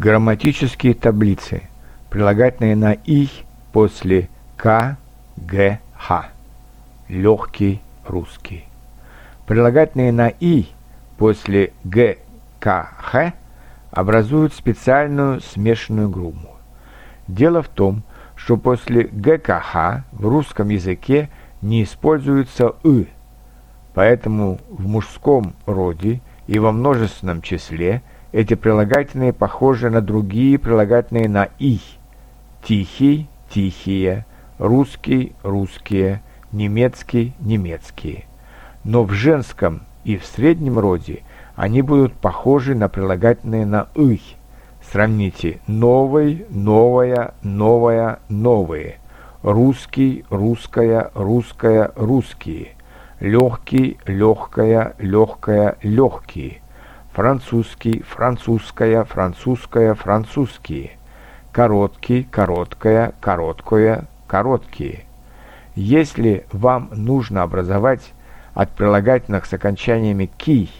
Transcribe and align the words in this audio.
Грамматические 0.00 0.94
таблицы. 0.94 1.64
Прилагательные 2.08 2.74
на 2.74 2.92
«и» 2.92 3.28
после 3.70 4.30
«к», 4.56 4.96
«г», 5.36 5.78
«х». 5.92 6.30
Легкий 7.08 7.82
русский. 8.06 8.64
Прилагательные 9.46 10.10
на 10.10 10.28
«и» 10.28 10.68
после 11.18 11.74
«г», 11.84 12.16
«к», 12.60 12.88
«х» 12.96 13.34
образуют 13.90 14.54
специальную 14.54 15.42
смешанную 15.42 16.08
группу. 16.08 16.48
Дело 17.28 17.60
в 17.60 17.68
том, 17.68 18.02
что 18.36 18.56
после 18.56 19.02
ГКХ 19.02 20.04
в 20.12 20.26
русском 20.26 20.70
языке 20.70 21.28
не 21.60 21.82
используется 21.82 22.74
«ы», 22.84 23.06
поэтому 23.92 24.60
в 24.70 24.86
мужском 24.86 25.52
роде 25.66 26.22
и 26.46 26.58
во 26.58 26.72
множественном 26.72 27.42
числе– 27.42 28.00
эти 28.32 28.54
прилагательные 28.54 29.32
похожи 29.32 29.90
на 29.90 30.00
другие 30.00 30.58
прилагательные 30.58 31.28
на 31.28 31.48
«и». 31.58 31.80
Тихий– 32.64 33.28
тихие, 33.50 34.26
русский– 34.58 35.32
русские, 35.42 36.22
немецкий– 36.52 37.34
немецкие. 37.40 38.24
Но 38.84 39.02
в 39.04 39.12
женском 39.12 39.82
и 40.04 40.16
в 40.16 40.24
среднем 40.24 40.78
роде 40.78 41.22
они 41.56 41.82
будут 41.82 42.12
похожи 42.14 42.74
на 42.74 42.88
прилагательные 42.88 43.66
на 43.66 43.88
«ый». 43.94 44.22
Сравните 44.92 45.60
«новый», 45.66 46.46
«новая», 46.50 47.34
«новая», 47.42 48.20
«новые», 48.28 48.96
«русский», 49.42 50.24
«русская», 50.30 51.10
«русская», 51.14 51.92
«русские», 51.96 52.76
«легкий», 53.20 53.98
«легкая», 54.06 54.94
«легкая», 54.98 55.76
«легкие», 55.82 56.62
французский, 57.12 58.02
французская, 58.02 59.04
французская, 59.04 59.94
французские, 59.94 60.92
короткий, 61.52 62.24
короткая, 62.24 63.14
короткое, 63.20 64.04
короткие. 64.26 65.04
Если 65.74 66.46
вам 66.52 66.90
нужно 66.92 67.42
образовать 67.42 68.12
от 68.54 68.70
прилагательных 68.70 69.46
с 69.46 69.52
окончаниями 69.52 70.30
«ки», 70.36 70.70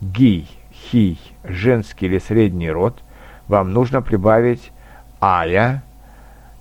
«ги», 0.00 0.46
«хи», 0.72 1.18
женский 1.44 2.06
или 2.06 2.18
средний 2.18 2.70
род, 2.70 3.02
вам 3.48 3.72
нужно 3.72 4.02
прибавить 4.02 4.72
«ая» 5.20 5.82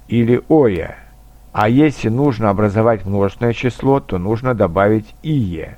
или 0.07 0.41
«оя», 0.49 0.97
а 1.51 1.69
если 1.69 2.09
нужно 2.09 2.49
образовать 2.49 3.05
множественное 3.05 3.53
число, 3.53 3.99
то 3.99 4.17
нужно 4.17 4.55
добавить 4.55 5.13
«ие». 5.21 5.77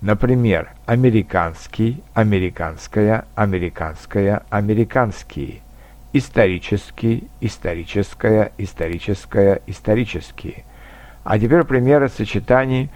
Например, 0.00 0.70
американский, 0.86 2.04
американская, 2.14 3.24
американская, 3.34 4.44
американские, 4.48 5.60
исторический, 6.12 7.28
историческая, 7.40 8.52
историческая, 8.58 9.60
исторические. 9.66 10.64
А 11.24 11.36
теперь 11.36 11.64
примеры 11.64 12.08
сочетаний 12.08 12.90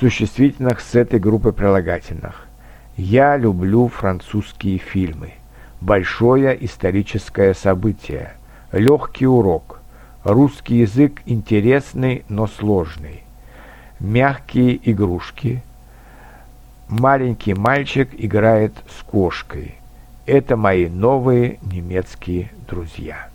существительных 0.00 0.80
с 0.80 0.96
этой 0.96 1.20
группой 1.20 1.52
прилагательных. 1.52 2.48
Я 2.96 3.36
люблю 3.36 3.86
французские 3.86 4.78
фильмы. 4.78 5.34
Большое 5.80 6.56
историческое 6.64 7.54
событие. 7.54 8.32
Легкий 8.72 9.28
урок. 9.28 9.78
Русский 10.24 10.78
язык 10.78 11.22
интересный, 11.24 12.24
но 12.28 12.48
сложный. 12.48 13.22
Мягкие 14.00 14.80
игрушки– 14.90 15.62
Маленький 16.88 17.54
мальчик 17.54 18.10
играет 18.12 18.72
с 18.88 19.02
кошкой. 19.02 19.76
Это 20.26 20.56
мои 20.56 20.88
новые 20.88 21.58
немецкие 21.62 22.50
друзья. 22.68 23.31